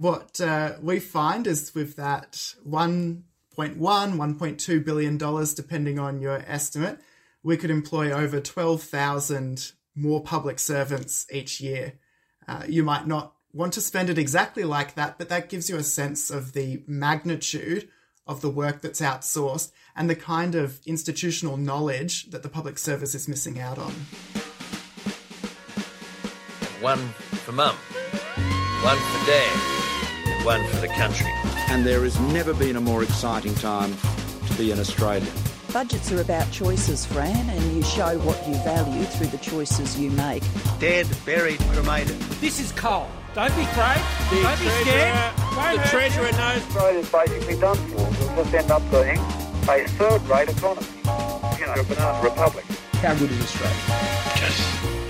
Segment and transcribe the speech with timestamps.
[0.00, 3.22] What uh, we find is with that 1.1,
[3.76, 7.00] 1.2 billion dollars, depending on your estimate,
[7.42, 11.98] we could employ over 12,000 more public servants each year.
[12.48, 15.76] Uh, you might not want to spend it exactly like that, but that gives you
[15.76, 17.90] a sense of the magnitude
[18.26, 23.14] of the work that's outsourced and the kind of institutional knowledge that the public service
[23.14, 23.92] is missing out on.
[26.80, 27.06] One
[27.44, 27.76] for mum,
[28.82, 29.79] one for dad,
[30.44, 31.30] one for the country.
[31.68, 33.94] And there has never been a more exciting time
[34.46, 35.32] to be an Australian.
[35.72, 40.10] Budgets are about choices, Fran, and you show what you value through the choices you
[40.10, 40.42] make.
[40.80, 42.18] Dead, buried, cremated.
[42.40, 43.06] This is coal.
[43.34, 44.02] Don't be afraid.
[44.30, 45.38] The Don't be scared.
[45.56, 46.62] Won't the Treasurer knows.
[46.66, 47.96] Australia's basically done for.
[48.34, 49.18] We'll just end up being
[49.68, 50.86] a third-rate economy.
[51.60, 52.64] You know, a banana republic.
[52.94, 53.76] How good is Australia?
[54.34, 54.60] Just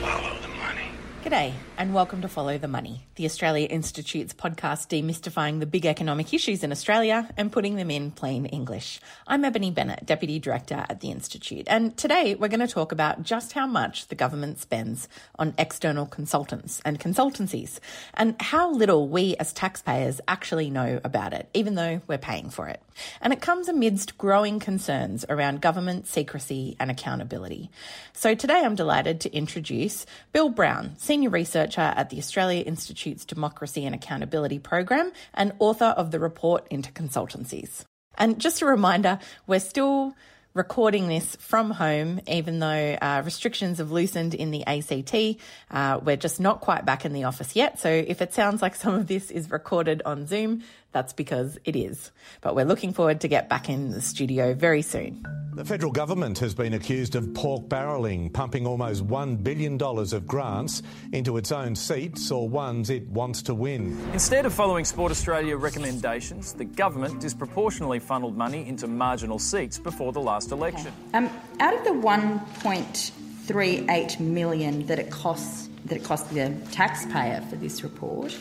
[0.03, 0.91] follow the money.
[1.25, 6.34] G'day, and welcome to Follow the Money, the Australia Institute's podcast demystifying the big economic
[6.34, 9.00] issues in Australia and putting them in plain English.
[9.27, 13.23] I'm Ebony Bennett, Deputy Director at the Institute, and today we're going to talk about
[13.23, 15.08] just how much the government spends
[15.39, 17.81] on external consultants and consultancies,
[18.12, 22.69] and how little we as taxpayers actually know about it, even though we're paying for
[22.69, 22.83] it.
[23.23, 27.70] And it comes amidst growing concerns around government secrecy and accountability.
[28.12, 31.31] So today I'm delighted to introduce Bill Browne, Senior
[31.71, 36.91] Researcher at the Australia Institute's Democracy and Accountability Program and author of the report into
[36.91, 37.85] consultancies.
[38.19, 40.15] And just a reminder, we're still
[40.53, 45.41] recording this from home, even though uh, restrictions have loosened in the ACT.
[45.71, 47.79] Uh, we're just not quite back in the office yet.
[47.79, 51.77] So if it sounds like some of this is recorded on Zoom, that's because it
[51.77, 52.10] is.
[52.41, 55.24] But we're looking forward to get back in the studio very soon.
[55.55, 60.83] The federal government has been accused of pork barrelling, pumping almost $1 billion of grants
[61.12, 63.98] into its own seats or ones it wants to win.
[64.12, 70.12] Instead of following Sport Australia recommendations, the government disproportionately funneled money into marginal seats before
[70.12, 70.92] the last election.
[71.14, 77.56] Um, out of the 1.38 million that it costs that it cost the taxpayer for
[77.56, 78.36] this report,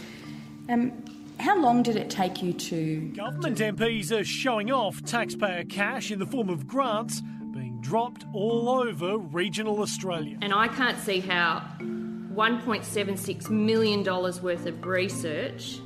[0.67, 0.91] um,
[1.39, 2.99] how long did it take you to?
[3.15, 7.21] Government MPs are showing off taxpayer cash in the form of grants
[7.53, 10.37] being dropped all over regional Australia.
[10.41, 15.79] And I can't see how $1.76 million worth of research,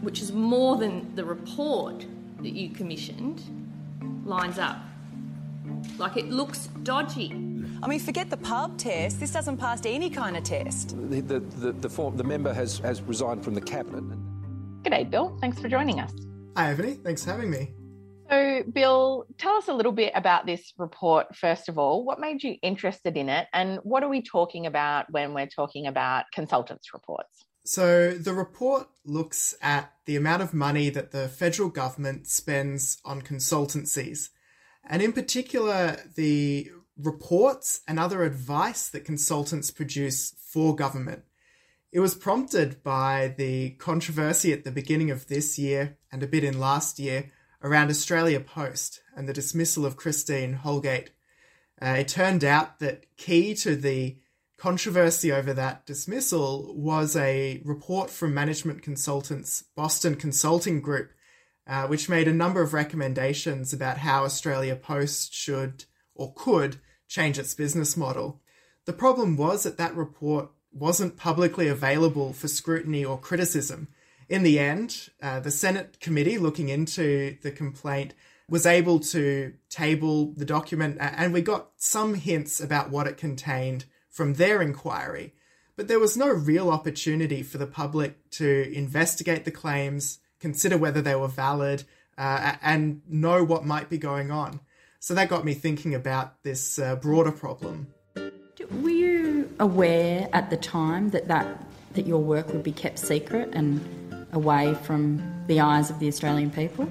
[0.00, 2.06] which is more than the report
[2.40, 3.42] that you commissioned,
[4.24, 4.78] lines up.
[5.98, 7.47] Like it looks dodgy.
[7.82, 9.20] I mean, forget the pub test.
[9.20, 10.96] This doesn't pass any kind of test.
[11.10, 14.04] The, the, the, the, form, the member has, has resigned from the cabinet.
[14.82, 15.36] G'day, Bill.
[15.40, 16.12] Thanks for joining us.
[16.56, 16.94] Hi, Ebony.
[16.94, 17.72] Thanks for having me.
[18.28, 22.04] So, Bill, tell us a little bit about this report, first of all.
[22.04, 25.86] What made you interested in it, and what are we talking about when we're talking
[25.86, 27.46] about consultants' reports?
[27.64, 33.22] So, the report looks at the amount of money that the federal government spends on
[33.22, 34.28] consultancies,
[34.86, 41.22] and in particular, the reports and other advice that consultants produce for government.
[41.92, 46.44] It was prompted by the controversy at the beginning of this year and a bit
[46.44, 47.30] in last year
[47.62, 51.10] around Australia Post and the dismissal of Christine Holgate.
[51.80, 54.18] Uh, it turned out that key to the
[54.58, 61.12] controversy over that dismissal was a report from management consultants Boston Consulting Group,
[61.66, 65.84] uh, which made a number of recommendations about how Australia Post should
[66.14, 68.40] or could change its business model.
[68.84, 73.88] The problem was that that report wasn't publicly available for scrutiny or criticism.
[74.28, 78.14] In the end, uh, the Senate committee looking into the complaint
[78.48, 83.84] was able to table the document, and we got some hints about what it contained
[84.08, 85.34] from their inquiry.
[85.76, 91.02] But there was no real opportunity for the public to investigate the claims, consider whether
[91.02, 91.84] they were valid,
[92.16, 94.60] uh, and know what might be going on.
[95.00, 97.88] So that got me thinking about this uh, broader problem.
[98.70, 101.64] Were you aware at the time that, that
[101.94, 103.80] that your work would be kept secret and
[104.32, 106.88] away from the eyes of the Australian people?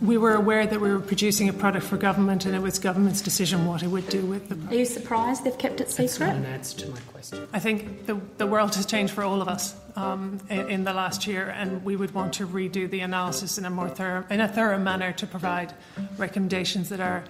[0.00, 3.20] We were aware that we were producing a product for government and it was government's
[3.20, 4.72] decision what it would do with the product.
[4.72, 6.06] Are you surprised they've kept it secret?
[6.06, 7.48] That's not an answer to my question.
[7.52, 10.94] I think the, the world has changed for all of us um, in, in, the
[10.94, 14.40] last year and we would want to redo the analysis in a more thorough, in
[14.40, 15.74] a thorough manner to provide
[16.16, 17.22] recommendations that are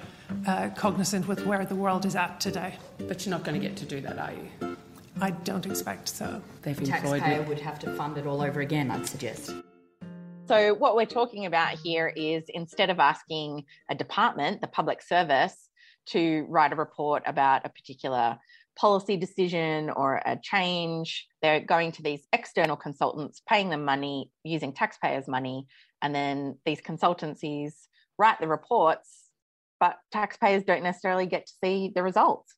[0.46, 2.76] uh, cognizant with where the world is at today.
[2.98, 4.76] But you're not going to get to do that, are you?
[5.20, 6.40] I don't expect so.
[6.62, 9.52] They've the taxpayer would have to fund it all over again, I'd suggest.
[10.50, 15.54] So, what we're talking about here is instead of asking a department, the public service,
[16.06, 18.36] to write a report about a particular
[18.76, 24.72] policy decision or a change, they're going to these external consultants, paying them money using
[24.72, 25.68] taxpayers' money,
[26.02, 27.86] and then these consultancies
[28.18, 29.28] write the reports,
[29.78, 32.56] but taxpayers don't necessarily get to see the results.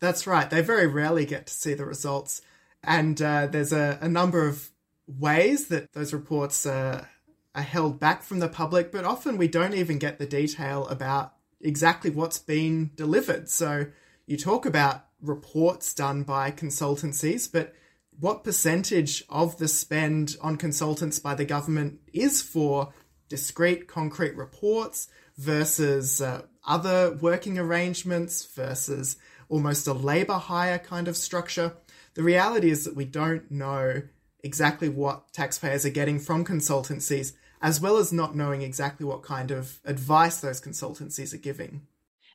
[0.00, 0.48] That's right.
[0.48, 2.40] They very rarely get to see the results.
[2.82, 4.70] And uh, there's a, a, number of
[5.06, 7.04] ways that those reports uh,
[7.54, 11.34] are held back from the public, but often we don't even get the detail about
[11.60, 13.48] exactly what's been delivered.
[13.48, 13.86] So
[14.26, 17.74] you talk about reports done by consultancies, but
[18.18, 22.92] what percentage of the spend on consultants by the government is for
[23.28, 29.16] discrete, concrete reports versus uh, other working arrangements versus
[29.48, 31.72] almost a labour hire kind of structure?
[32.14, 34.02] The reality is that we don't know
[34.44, 37.32] exactly what taxpayers are getting from consultancies,
[37.64, 41.86] as well as not knowing exactly what kind of advice those consultancies are giving.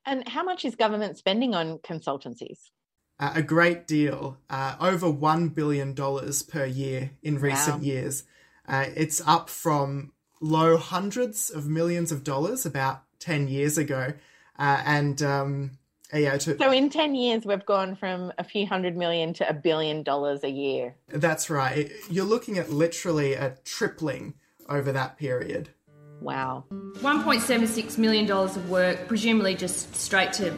[0.03, 2.71] And how much is government spending on consultancies?
[3.19, 7.83] Uh, a great deal, uh, over $1 billion per year in recent wow.
[7.83, 8.23] years.
[8.67, 14.13] Uh, it's up from low hundreds of millions of dollars about 10 years ago.
[14.57, 15.71] Uh, and um,
[16.11, 19.53] yeah, to, so in 10 years, we've gone from a few hundred million to a
[19.53, 20.95] billion dollars a year.
[21.07, 21.91] That's right.
[22.09, 24.33] You're looking at literally a tripling
[24.69, 25.69] over that period.
[26.21, 26.65] Wow.
[26.69, 30.53] $1.76 million of work, presumably just straight to,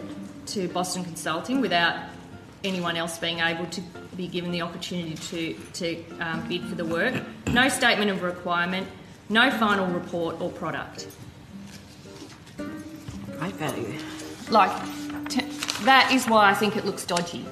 [0.47, 1.95] to Boston Consulting without
[2.63, 3.81] anyone else being able to
[4.15, 7.13] be given the opportunity to, to um, bid for the work.
[7.47, 8.87] No statement of requirement,
[9.29, 11.07] no final report or product.
[12.57, 13.93] Great value.
[14.49, 14.71] Like,
[15.29, 15.45] t-
[15.83, 17.45] that is why I think it looks dodgy.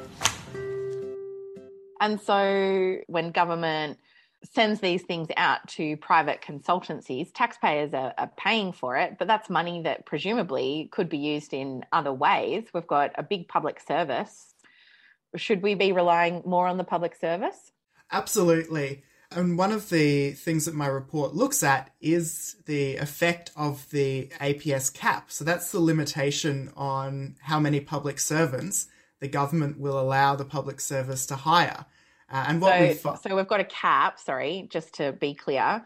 [2.01, 3.99] And so when government
[4.43, 9.49] sends these things out to private consultancies, taxpayers are, are, paying for it, but that's
[9.49, 12.63] money that presumably could be used in other ways.
[12.73, 14.53] We've got a big public service.
[15.35, 17.71] Should we be relying more on the public service?
[18.11, 19.03] Absolutely.
[19.31, 24.31] And one of the things that my report looks at is the effect of the
[24.39, 25.31] APS cap.
[25.31, 28.87] So that's the limitation on how many public servants
[29.19, 31.85] the government will allow the public service to hire.
[32.31, 34.19] Uh, and what so, we fo- so we've got a cap.
[34.19, 35.85] Sorry, just to be clear,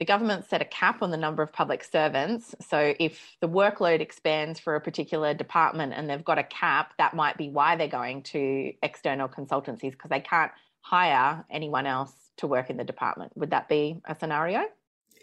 [0.00, 2.54] the government set a cap on the number of public servants.
[2.68, 7.14] So if the workload expands for a particular department and they've got a cap, that
[7.14, 10.50] might be why they're going to external consultancies because they can't
[10.80, 13.32] hire anyone else to work in the department.
[13.36, 14.64] Would that be a scenario?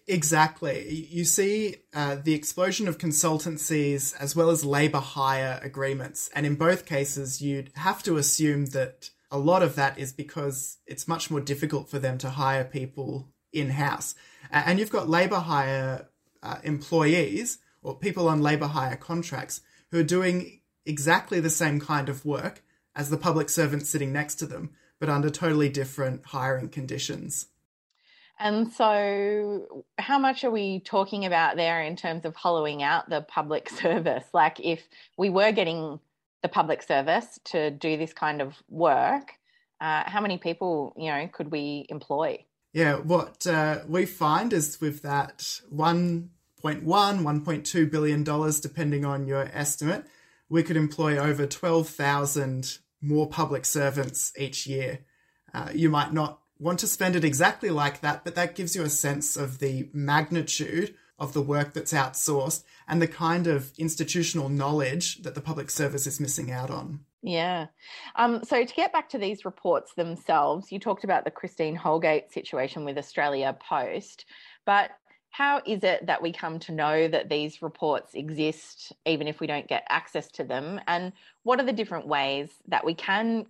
[0.07, 1.07] Exactly.
[1.09, 6.29] You see uh, the explosion of consultancies as well as labour hire agreements.
[6.33, 10.77] And in both cases, you'd have to assume that a lot of that is because
[10.85, 14.13] it's much more difficult for them to hire people in house.
[14.51, 16.09] And you've got labour hire
[16.43, 19.61] uh, employees or people on labour hire contracts
[19.91, 22.63] who are doing exactly the same kind of work
[22.95, 27.47] as the public servants sitting next to them, but under totally different hiring conditions.
[28.39, 33.21] And so, how much are we talking about there in terms of hollowing out the
[33.21, 34.25] public service?
[34.33, 34.81] Like, if
[35.15, 35.99] we were getting
[36.41, 39.33] the public service to do this kind of work,
[39.79, 42.45] uh, how many people, you know, could we employ?
[42.73, 45.39] Yeah, what uh, we find is with that
[45.73, 46.29] 1.1,
[46.63, 50.05] 1.2 billion dollars, depending on your estimate,
[50.49, 54.99] we could employ over 12,000 more public servants each year.
[55.53, 58.83] Uh, you might not want to spend it exactly like that, but that gives you
[58.83, 64.49] a sense of the magnitude of the work that's outsourced and the kind of institutional
[64.49, 66.99] knowledge that the public service is missing out on.
[67.21, 67.67] Yeah.
[68.15, 72.33] Um, so to get back to these reports themselves, you talked about the Christine Holgate
[72.33, 74.25] situation with Australia Post,
[74.65, 74.89] but
[75.29, 79.47] how is it that we come to know that these reports exist, even if we
[79.47, 80.81] don't get access to them?
[80.87, 81.13] And
[81.43, 83.45] what are the different ways that we can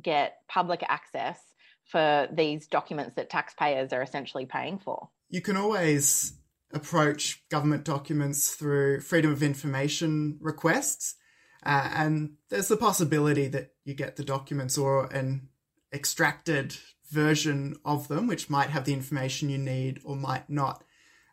[0.00, 1.40] get public access
[1.86, 5.08] for these documents that taxpayers are essentially paying for?
[5.30, 6.37] You can always
[6.72, 11.14] approach government documents through freedom of information requests.
[11.64, 15.48] Uh, and there's the possibility that you get the documents or an
[15.92, 16.76] extracted
[17.10, 20.84] version of them, which might have the information you need or might not.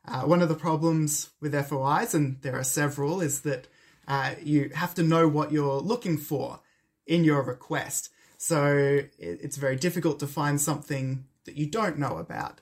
[0.07, 3.67] Uh, one of the problems with FOIs, and there are several, is that
[4.07, 6.61] uh, you have to know what you're looking for
[7.07, 8.09] in your request.
[8.37, 12.61] So it's very difficult to find something that you don't know about.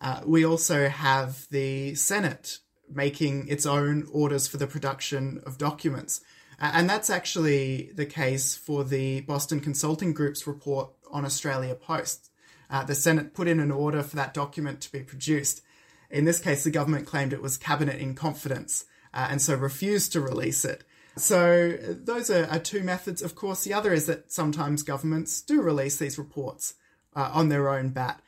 [0.00, 2.58] Uh, we also have the Senate
[2.90, 6.20] making its own orders for the production of documents.
[6.60, 12.30] Uh, and that's actually the case for the Boston Consulting Group's report on Australia Post.
[12.70, 15.62] Uh, the Senate put in an order for that document to be produced.
[16.10, 20.12] In this case, the government claimed it was cabinet in confidence uh, and so refused
[20.12, 20.84] to release it.
[21.16, 23.22] So, those are, are, two methods.
[23.22, 26.74] Of course, the other is that sometimes governments do release these reports
[27.14, 28.20] uh, on their own bat.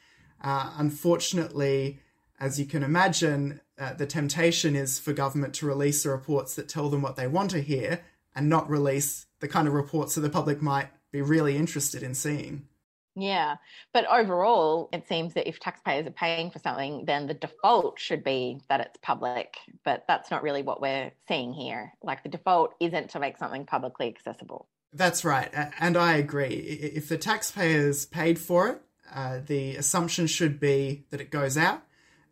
[0.43, 2.00] Uh, unfortunately,
[2.38, 6.69] as you can imagine, uh, the temptation is for government to release the reports that
[6.69, 8.00] tell them what they want to hear
[8.35, 12.14] and not release the kind of reports that the public might be really interested in
[12.14, 12.66] seeing.
[13.19, 13.57] Yeah.
[13.95, 18.23] But overall, it seems that if taxpayers are paying for something, then the default should
[18.23, 19.57] be that it's public.
[19.85, 21.95] But that's not really what we're seeing here.
[22.02, 24.69] Like the default isn't to make something publicly accessible.
[24.93, 25.50] That's right.
[25.81, 26.55] And I agree.
[26.55, 28.83] If the taxpayers paid for it,
[29.14, 31.82] uh, the assumption should be that it goes out.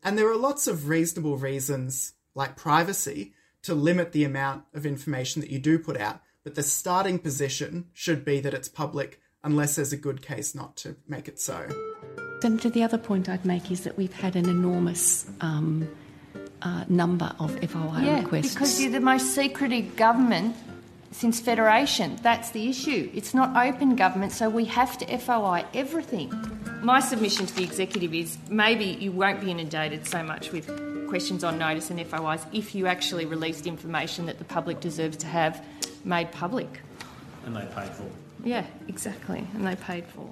[0.02, 5.40] And there are lots of reasonable reasons, like privacy, to limit the amount of information
[5.40, 6.21] that you do put out.
[6.43, 10.76] But the starting position should be that it's public unless there's a good case not
[10.76, 11.69] to make it so.
[12.43, 15.88] Senator, the other point I'd make is that we've had an enormous um,
[16.61, 18.52] uh, number of FOI yeah, requests.
[18.52, 20.54] because you're the most secretive government
[21.11, 22.19] since Federation.
[22.23, 23.11] That's the issue.
[23.14, 26.31] It's not open government, so we have to FOI everything.
[26.85, 30.69] My submission to the executive is maybe you won't be inundated so much with
[31.09, 35.26] questions on notice and FOIs if you actually released information that the public deserves to
[35.26, 35.64] have
[36.05, 36.83] made public.
[37.47, 38.05] And they paid for.
[38.45, 39.47] Yeah, exactly.
[39.55, 40.29] And they paid for.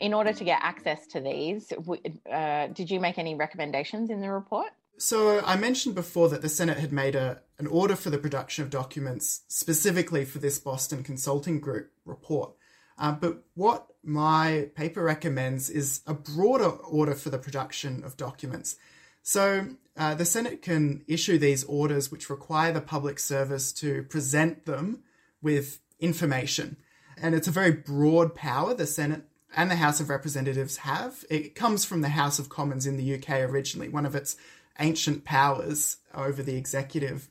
[0.00, 4.28] In order to get access to these, uh, did you make any recommendations in the
[4.28, 4.72] report?
[4.98, 8.64] So I mentioned before that the Senate had made a, an order for the production
[8.64, 12.54] of documents specifically for this Boston Consulting Group report.
[12.98, 18.76] Uh, but what my paper recommends is a broader order for the production of documents.
[19.22, 24.66] So uh, the Senate can issue these orders which require the public service to present
[24.66, 25.02] them
[25.42, 26.76] with information.
[27.20, 29.24] And it's a very broad power the Senate
[29.56, 31.24] and the House of Representatives have.
[31.30, 34.36] It comes from the House of Commons in the UK originally, one of its
[34.78, 37.28] ancient powers over the executive.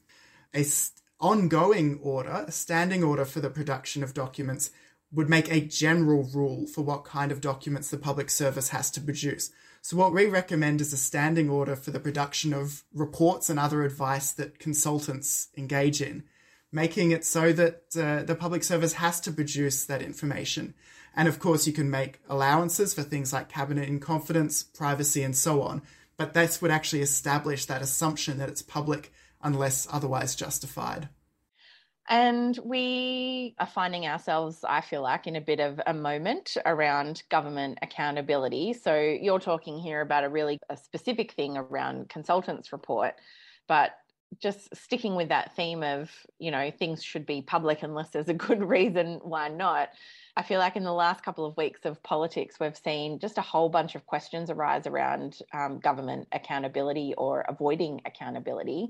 [0.53, 0.65] A
[1.19, 4.69] ongoing order, a standing order for the production of documents,
[5.11, 9.01] would make a general rule for what kind of documents the public service has to
[9.01, 9.51] produce.
[9.81, 13.83] So, what we recommend is a standing order for the production of reports and other
[13.83, 16.23] advice that consultants engage in
[16.75, 20.73] making it so that uh, the public service has to produce that information.
[21.15, 25.35] And of course, you can make allowances for things like cabinet in confidence, privacy, and
[25.35, 25.81] so on.
[26.17, 31.07] But this would actually establish that assumption that it's public unless otherwise justified.
[32.07, 37.23] And we are finding ourselves, I feel like, in a bit of a moment around
[37.29, 38.73] government accountability.
[38.73, 43.15] So you're talking here about a really a specific thing around consultants report,
[43.67, 43.91] but
[44.39, 48.33] just sticking with that theme of, you know, things should be public unless there's a
[48.47, 49.89] good reason why not.
[50.37, 53.41] I feel like in the last couple of weeks of politics, we've seen just a
[53.41, 58.89] whole bunch of questions arise around um, government accountability or avoiding accountability.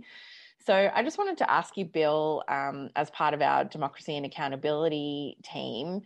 [0.66, 4.26] So I just wanted to ask you, Bill, um, as part of our democracy and
[4.26, 6.02] accountability team,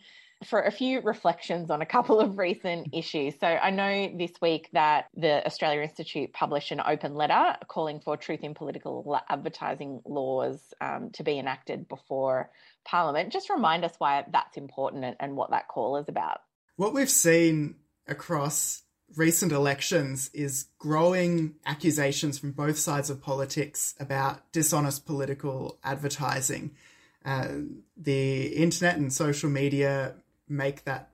[0.46, 3.36] for a few reflections on a couple of recent issues.
[3.40, 8.16] So I know this week that the Australia Institute published an open letter calling for
[8.16, 12.50] truth in political advertising laws um, to be enacted before
[12.86, 13.34] Parliament.
[13.34, 16.40] Just remind us why that's important and, and what that call is about.
[16.78, 17.76] What we've seen
[18.08, 18.84] across
[19.16, 26.72] recent elections is growing accusations from both sides of politics about dishonest political advertising.
[27.26, 27.50] Uh,
[27.98, 30.16] the internet and social media
[30.48, 31.12] make that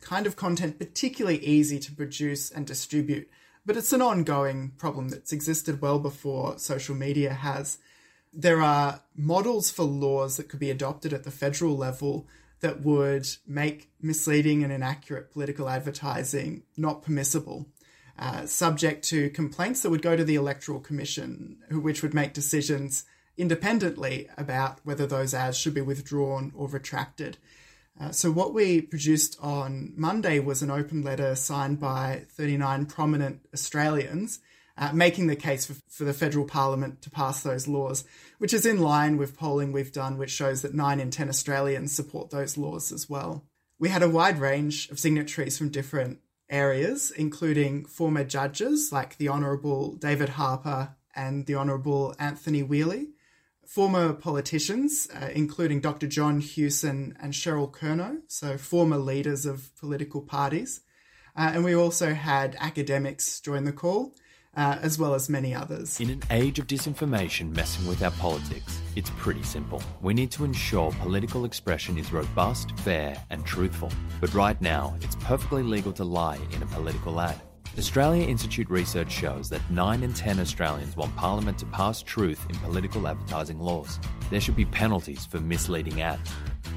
[0.00, 3.28] kind of content particularly easy to produce and distribute.
[3.66, 7.78] But it's an ongoing problem that's existed well before social media has.
[8.32, 12.26] There are models for laws that could be adopted at the federal level
[12.60, 17.66] that would make misleading and inaccurate political advertising not permissible,
[18.18, 23.04] uh, subject to complaints that would go to the Electoral Commission, which would make decisions
[23.36, 27.38] independently about whether those ads should be withdrawn or retracted.
[28.00, 33.40] Uh, so, what we produced on Monday was an open letter signed by 39 prominent
[33.52, 34.40] Australians
[34.78, 38.04] uh, making the case for, for, the federal parliament to pass those laws,
[38.38, 41.94] which is in line with polling we've done, which shows that 9 in 10 Australians
[41.94, 43.44] support those laws as well.
[43.78, 46.18] We had a wide range of signatories from different
[46.48, 53.08] areas, including former judges like the Honourable David Harper and the Honourable Anthony Whealy
[53.68, 56.06] former politicians, uh, including Dr.
[56.06, 60.80] John Hewson and Cheryl Kernot, so former leaders of political parties.
[61.36, 64.14] Uh, and we also had academics join the call,
[64.56, 66.00] uh, as well as many others.
[66.00, 69.82] In an age of disinformation messing with our politics, it's pretty simple.
[70.00, 73.90] We need to ensure political expression is robust, fair, and truthful.
[74.20, 77.40] But right now, it's perfectly legal to lie in a political ad.
[77.78, 82.56] Australia Institute research shows that 9 in 10 Australians want Parliament to pass truth in
[82.56, 84.00] political advertising laws.
[84.30, 86.28] There should be penalties for misleading ads.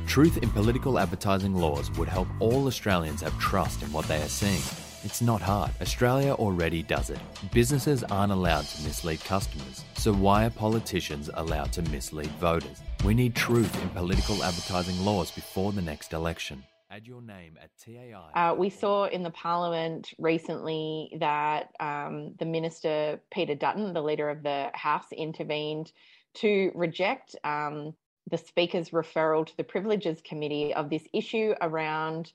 [0.06, 4.28] Truth in political advertising laws would help all Australians have trust in what they are
[4.28, 4.62] seeing.
[5.04, 5.72] It's not hard.
[5.82, 7.18] Australia already does it.
[7.52, 12.84] Businesses aren't allowed to mislead customers, so why are politicians allowed to mislead voters?
[13.04, 16.64] We need truth in political advertising laws before the next election.
[16.92, 18.30] Add your name at TAI.
[18.36, 24.30] Uh, we saw in the Parliament recently that um, the Minister, Peter Dutton, the leader
[24.30, 25.92] of the House, intervened
[26.36, 27.96] to reject um,
[28.30, 32.34] the Speaker's referral to the Privileges Committee of this issue around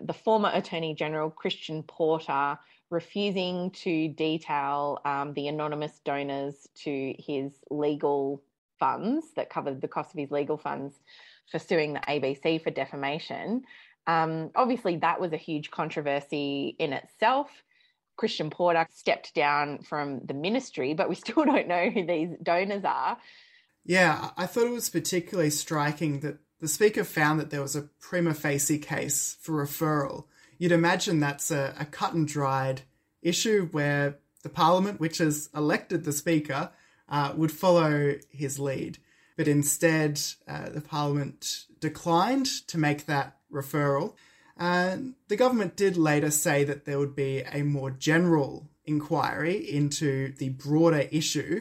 [0.00, 2.58] the former Attorney General, Christian Porter,
[2.90, 8.42] refusing to detail um, the anonymous donors to his legal
[8.78, 10.94] funds that covered the cost of his legal funds
[11.50, 13.62] for suing the ABC for defamation.
[14.06, 17.50] Um, obviously, that was a huge controversy in itself.
[18.16, 22.84] Christian Porter stepped down from the ministry, but we still don't know who these donors
[22.84, 23.18] are.
[23.84, 27.88] Yeah, I thought it was particularly striking that the Speaker found that there was a
[28.00, 30.24] prima facie case for referral.
[30.58, 32.82] You'd imagine that's a, a cut and dried
[33.22, 36.70] issue where the Parliament, which has elected the Speaker,
[37.08, 38.98] uh, would follow his lead.
[39.36, 44.14] But instead, uh, the Parliament declined to make that referral.
[44.56, 50.32] And the government did later say that there would be a more general inquiry into
[50.38, 51.60] the broader issue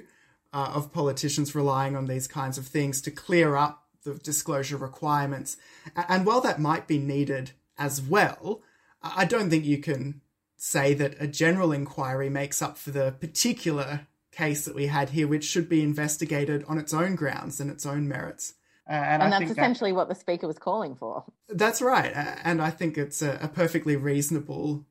[0.54, 5.58] uh, of politicians relying on these kinds of things to clear up the disclosure requirements.
[5.96, 8.62] And while that might be needed as well,
[9.02, 10.22] I don't think you can
[10.58, 15.28] say that a general inquiry makes up for the particular case that we had here,
[15.28, 18.54] which should be investigated on its own grounds and its own merits.
[18.90, 21.24] Uh, and, and that's essentially that, what the speaker was calling for.
[21.50, 22.12] That's right.
[22.16, 24.86] And I think it's a, a perfectly reasonable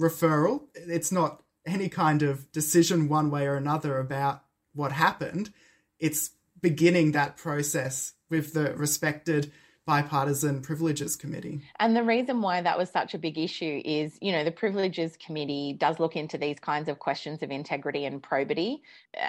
[0.00, 0.62] referral.
[0.74, 4.42] It's not any kind of decision one way or another about
[4.72, 5.52] what happened.
[5.98, 6.30] It's
[6.60, 9.52] beginning that process with the respected
[9.86, 11.60] bipartisan privileges committee.
[11.78, 15.16] And the reason why that was such a big issue is, you know, the privileges
[15.24, 18.82] committee does look into these kinds of questions of integrity and probity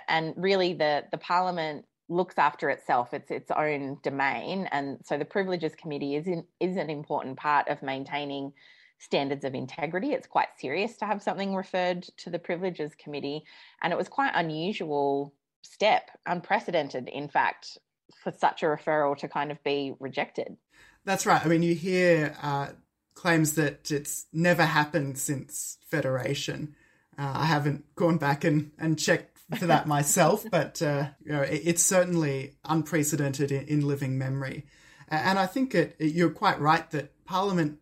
[0.07, 3.13] and really the the parliament looks after itself.
[3.13, 4.67] It's its own domain.
[4.71, 8.53] And so the privileges committee is in, is an important part of maintaining
[8.99, 10.13] standards of integrity.
[10.13, 13.43] It's quite serious to have something referred to the privileges committee.
[13.81, 15.33] And it was quite unusual
[15.65, 17.77] step unprecedented in fact
[18.23, 20.57] for such a referral to kind of be rejected
[21.05, 22.67] that's right i mean you hear uh,
[23.13, 26.75] claims that it's never happened since federation
[27.17, 31.41] uh, i haven't gone back and, and checked for that myself, but uh, you know,
[31.41, 34.65] it, it's certainly unprecedented in, in, living memory.
[35.07, 37.79] And I think it, it, you're quite right that Parliament,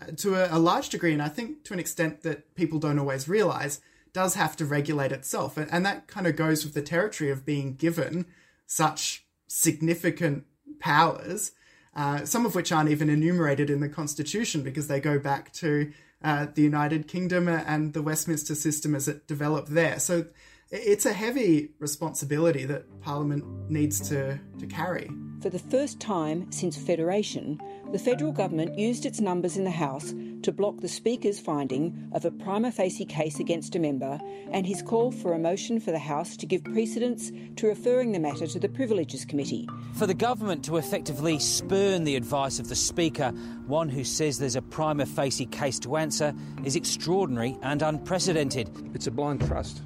[0.00, 2.98] uh, to a, a, large degree, and I think to an extent that people don't
[2.98, 3.80] always realise,
[4.12, 5.56] does have to regulate itself.
[5.56, 8.26] And, and that kind of goes with the territory of being given
[8.66, 10.44] such significant
[10.78, 11.52] powers,
[11.94, 15.92] uh, some of which aren't even enumerated in the Constitution because they go back to
[16.22, 19.98] uh, the United Kingdom and the Westminster system as it developed there.
[19.98, 20.26] So
[20.70, 25.10] it's a heavy responsibility that Parliament needs to, to carry.
[25.40, 27.60] For the first time since Federation,
[27.92, 32.24] the federal government used its numbers in the House to block the Speaker's finding of
[32.24, 34.18] a prima facie case against a member
[34.50, 38.18] and his call for a motion for the House to give precedence to referring the
[38.18, 39.68] matter to the Privileges Committee.
[39.92, 43.28] For the government to effectively spurn the advice of the Speaker,
[43.66, 48.70] one who says there's a prima facie case to answer, is extraordinary and unprecedented.
[48.94, 49.82] It's a blind trust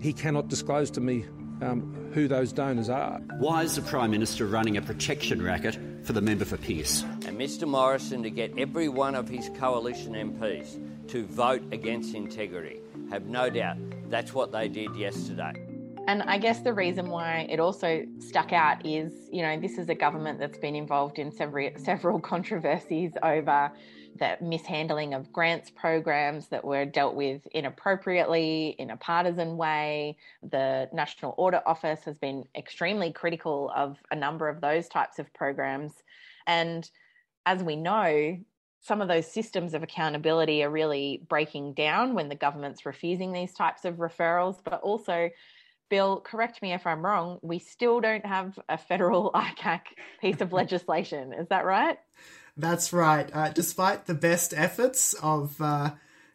[0.00, 1.26] he cannot disclose to me
[1.60, 3.18] um, who those donors are.
[3.38, 7.02] Why is the Prime Minister running a protection racket for the member for Pearce?
[7.26, 12.80] And Mr Morrison to get every one of his coalition MPs to vote against integrity.
[13.10, 13.76] Have no doubt
[14.08, 15.52] that's what they did yesterday.
[16.08, 19.88] And I guess the reason why it also stuck out is, you know, this is
[19.88, 23.70] a government that's been involved in several, several controversies over
[24.20, 30.16] the mishandling of grants programs that were dealt with inappropriately in a partisan way.
[30.42, 35.32] The National Audit Office has been extremely critical of a number of those types of
[35.32, 35.92] programs.
[36.46, 36.88] And
[37.46, 38.38] as we know,
[38.82, 43.54] some of those systems of accountability are really breaking down when the government's refusing these
[43.54, 45.30] types of referrals, but also
[45.88, 49.80] Bill, correct me if I'm wrong, we still don't have a federal ICAC
[50.20, 51.32] piece of legislation.
[51.32, 51.98] Is that right?
[52.56, 53.30] That's right.
[53.32, 55.92] Uh, despite the best efforts of uh,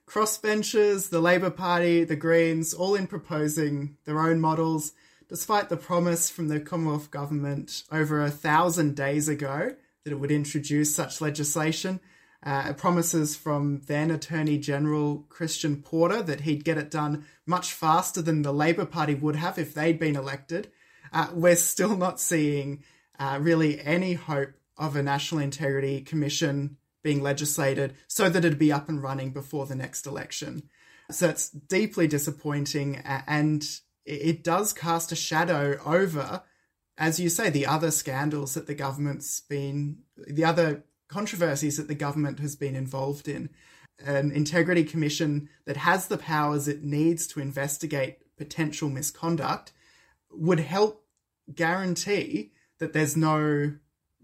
[0.08, 4.94] crossbenchers, the Labor Party, the Greens, all in proposing their own models,
[5.28, 10.32] despite the promise from the Commonwealth Government over a thousand days ago that it would
[10.32, 12.00] introduce such legislation,
[12.46, 18.22] Uh, promises from then Attorney General Christian Porter that he'd get it done much faster
[18.22, 20.70] than the Labor Party would have if they'd been elected.
[21.12, 22.84] Uh, we're still not seeing
[23.18, 28.72] uh, really any hope of a National Integrity Commission being legislated so that it'd be
[28.72, 30.70] up and running before the next election.
[31.12, 33.64] So it's deeply disappointing and
[34.06, 36.42] it does cast a shadow over,
[36.98, 41.96] as you say, the other scandals that the government's been, the other controversies that the
[41.96, 43.50] government has been involved in.
[44.04, 49.72] An integrity commission that has the powers it needs to investigate potential misconduct
[50.32, 51.06] would help
[51.54, 53.76] guarantee that there's no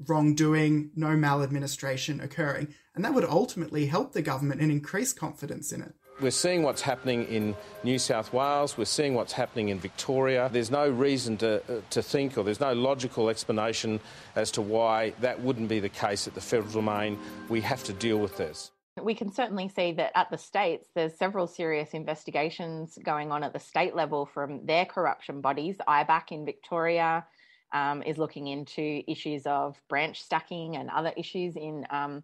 [0.07, 2.73] wrongdoing, no maladministration occurring.
[2.95, 5.93] And that would ultimately help the government and increase confidence in it.
[6.19, 10.49] We're seeing what's happening in New South Wales, we're seeing what's happening in Victoria.
[10.51, 13.99] There's no reason to, uh, to think, or there's no logical explanation
[14.35, 17.17] as to why that wouldn't be the case at the federal domain.
[17.49, 18.71] We have to deal with this.
[19.01, 23.53] We can certainly see that at the states, there's several serious investigations going on at
[23.53, 25.77] the state level from their corruption bodies.
[25.87, 27.25] IBAC in Victoria
[27.73, 31.85] um, is looking into issues of branch stacking and other issues in.
[31.89, 32.23] Um,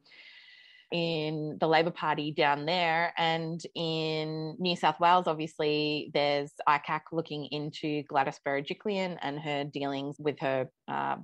[0.91, 3.13] in the Labor Party down there.
[3.17, 10.15] And in New South Wales, obviously, there's ICAC looking into Gladys Berejiklian and her dealings
[10.19, 11.17] with her uh,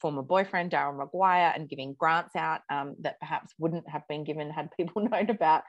[0.00, 4.50] former boyfriend, Daryl Maguire, and giving grants out um, that perhaps wouldn't have been given
[4.50, 5.62] had people known about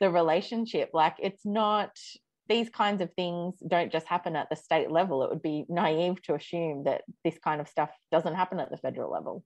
[0.00, 0.90] the relationship.
[0.92, 1.96] Like, it's not.
[2.48, 5.22] These kinds of things don't just happen at the state level.
[5.22, 8.78] It would be naive to assume that this kind of stuff doesn't happen at the
[8.78, 9.44] federal level.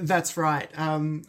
[0.00, 0.70] That's right.
[0.78, 1.24] Um,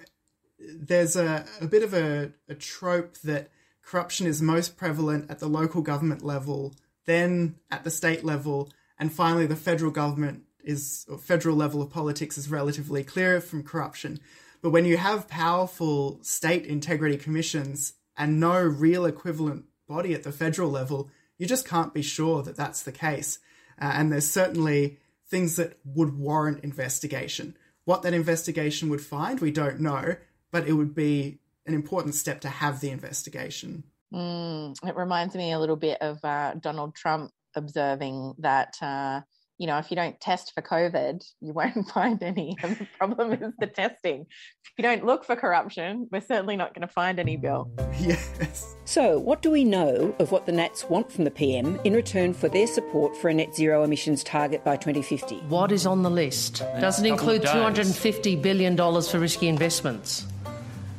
[0.60, 3.50] there's a, a bit of a, a trope that
[3.84, 6.74] corruption is most prevalent at the local government level,
[7.06, 11.89] then at the state level, and finally the federal government is or federal level of
[11.89, 14.20] politics is relatively clear from corruption.
[14.62, 20.32] But when you have powerful state integrity commissions and no real equivalent body at the
[20.32, 23.39] federal level, you just can't be sure that that's the case.
[23.82, 27.58] Uh, and there's certainly things that would warrant investigation.
[27.86, 30.15] What that investigation would find, we don't know,
[30.52, 33.84] but it would be an important step to have the investigation.
[34.13, 39.22] Mm, it reminds me a little bit of uh, Donald Trump observing that, uh,
[39.58, 42.56] you know, if you don't test for COVID, you won't find any.
[42.63, 44.22] And the problem is the testing.
[44.22, 47.70] If you don't look for corruption, we're certainly not going to find any, Bill.
[48.00, 48.76] Yes.
[48.86, 52.34] So, what do we know of what the Nats want from the PM in return
[52.34, 55.36] for their support for a net zero emissions target by 2050?
[55.48, 56.60] What is on the list?
[56.80, 60.26] Does it include $250 billion for risky investments?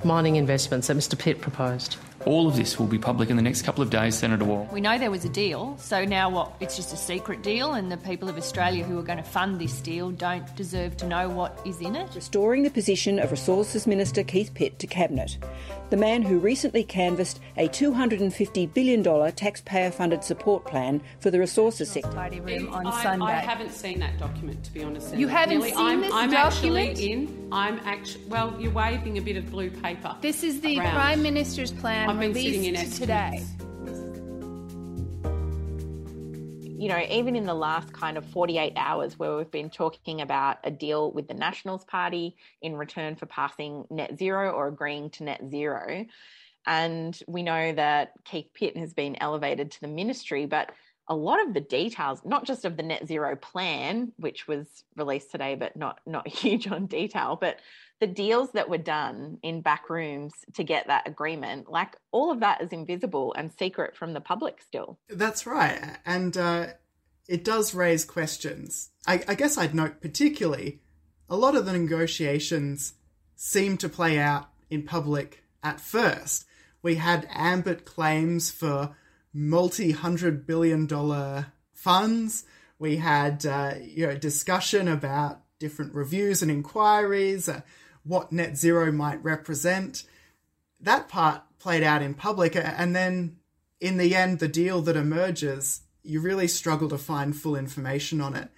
[0.05, 1.97] mining investments that Mr Pitt proposed.
[2.27, 4.67] All of this will be public in the next couple of days, Senator Wall.
[4.73, 6.55] We know there was a deal, so now what?
[6.59, 9.61] It's just a secret deal, and the people of Australia who are going to fund
[9.61, 12.09] this deal don't deserve to know what is in it.
[12.15, 15.37] Restoring the position of Resources Minister Keith Pitt to Cabinet.
[15.95, 21.89] The man who recently canvassed a $250 billion taxpayer funded support plan for the resources
[21.89, 22.11] sector.
[22.43, 23.27] Room on I, Sunday.
[23.27, 25.15] I haven't seen that document, to be honest.
[25.15, 26.89] You haven't Nearly, seen I'm, this I'm document?
[26.89, 27.49] actually in.
[27.53, 28.25] I'm actually.
[28.25, 30.17] Well, you're waving a bit of blue paper.
[30.21, 30.95] This is the around.
[30.95, 33.31] Prime Minister's plan I've been sitting in released today.
[33.33, 33.64] estimates.
[36.85, 40.59] You know, even in the last kind of 48 hours where we've been talking about
[40.65, 45.25] a deal with the Nationals Party in return for passing net zero or agreeing to
[45.25, 46.05] net zero.
[46.67, 50.73] And we know that Keith Pitt has been elevated to the ministry, but
[51.09, 55.31] a lot of the details, not just of the net zero plan, which was released
[55.31, 57.61] today, but not not huge on detail, but
[58.01, 62.41] the deals that were done in back rooms to get that agreement, like all of
[62.41, 64.99] that is invisible and secret from the public still.
[65.09, 65.81] That's right.
[66.05, 66.67] And uh,
[67.29, 68.91] it does raise questions.
[69.07, 70.81] I, I guess I'd note particularly
[71.29, 72.95] a lot of the negotiations
[73.37, 76.45] seem to play out in public at first.
[76.83, 78.95] We had ambit claims for
[79.33, 82.45] multi hundred billion dollar funds.
[82.79, 87.63] We had uh, you know discussion about different reviews and inquiries, uh,
[88.05, 90.05] what net zero might represent.
[90.81, 93.37] That part played out in public, and then
[93.81, 98.35] in the end, the deal that emerges, you really struggle to find full information on
[98.35, 98.51] it.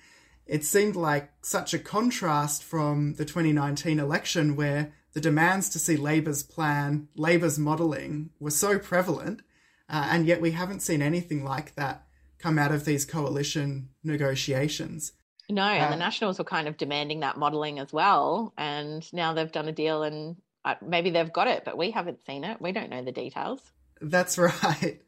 [0.46, 5.96] It seemed like such a contrast from the 2019 election, where the demands to see
[5.96, 9.42] Labor's plan, Labor's modelling, were so prevalent,
[9.88, 12.06] uh, and yet we haven't seen anything like that
[12.38, 15.12] come out of these coalition negotiations.
[15.48, 18.52] No, and the Uh, Nationals were kind of demanding that modelling as well.
[18.58, 22.24] And now they've done a deal and uh, maybe they've got it, but we haven't
[22.26, 22.60] seen it.
[22.60, 23.60] We don't know the details.
[24.00, 25.00] That's right.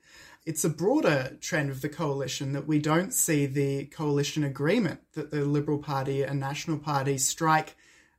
[0.47, 5.31] It's a broader trend of the coalition that we don't see the coalition agreement that
[5.31, 7.77] the Liberal Party and National Party strike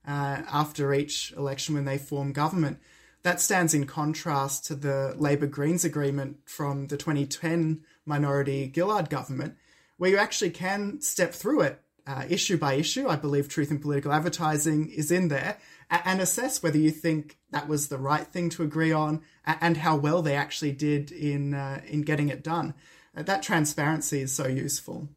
[0.07, 2.79] uh, after each election when they form government.
[3.23, 9.55] That stands in contrast to the Labor Greens agreement from the 2010 minority Gillard government,
[9.97, 13.07] where you actually can step through it uh, issue by issue.
[13.07, 15.59] I believe Truth in Political Advertising is in there,
[15.91, 19.95] and assess whether you think that was the right thing to agree on and how
[19.95, 22.73] well they actually did in uh, in getting it done.
[23.15, 25.09] Uh, that transparency is so useful.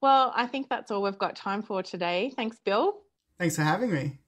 [0.00, 2.32] Well, I think that's all we've got time for today.
[2.34, 2.94] Thanks, Bill.
[3.38, 4.19] Thanks for having me.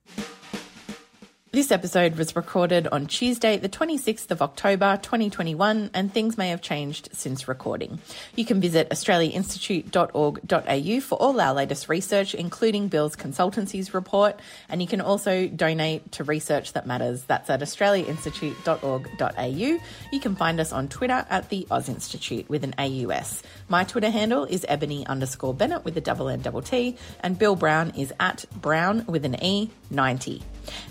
[1.52, 6.62] This episode was recorded on Tuesday, the 26th of October 2021, and things may have
[6.62, 7.98] changed since recording.
[8.34, 14.88] You can visit australiainstitute.org.au for all our latest research, including Bill's consultancies report, and you
[14.88, 17.24] can also donate to research that matters.
[17.24, 19.78] That's at australiainstitute.org.au.
[20.10, 23.42] You can find us on Twitter at the Aus Institute with an AUS.
[23.68, 27.56] My Twitter handle is ebony underscore Bennett with a double N double T, and Bill
[27.56, 30.42] Browne is at Brown with an E 90.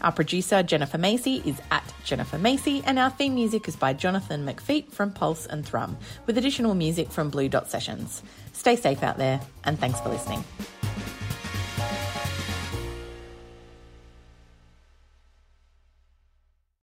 [0.01, 0.11] Our
[0.51, 4.91] producer, Jennifer Macy, is at Jennifer Macy, and our theme music is by Jonathan McFeet
[4.91, 8.21] from Pulse and Thrum, with additional music from Blue Dot Sessions.
[8.51, 10.43] Stay safe out there, and thanks for listening.